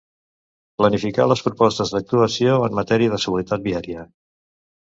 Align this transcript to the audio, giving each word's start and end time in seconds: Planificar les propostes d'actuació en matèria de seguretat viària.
Planificar 0.81 1.27
les 1.31 1.43
propostes 1.49 1.93
d'actuació 1.97 2.57
en 2.69 2.81
matèria 2.81 3.15
de 3.15 3.23
seguretat 3.27 3.67
viària. 3.71 4.09